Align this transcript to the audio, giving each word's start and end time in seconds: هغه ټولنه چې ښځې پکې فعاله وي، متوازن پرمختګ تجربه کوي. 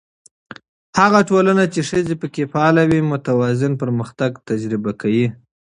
هغه 0.99 1.19
ټولنه 1.29 1.63
چې 1.73 1.81
ښځې 1.89 2.15
پکې 2.21 2.43
فعاله 2.51 2.83
وي، 2.89 2.99
متوازن 3.11 3.73
پرمختګ 3.81 4.31
تجربه 4.49 4.91
کوي. 5.01 5.27